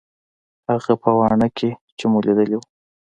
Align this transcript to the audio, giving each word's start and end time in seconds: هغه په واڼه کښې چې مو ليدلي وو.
هغه 0.69 0.93
په 1.01 1.09
واڼه 1.17 1.47
کښې 1.57 1.71
چې 1.97 2.05
مو 2.11 2.17
ليدلي 2.25 2.55
وو. 2.57 2.65